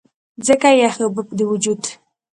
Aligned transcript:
ځکه 0.47 0.67
چې 0.73 0.77
يخې 0.83 1.01
اوبۀ 1.05 1.21
د 1.37 1.39
وجود 1.51 1.81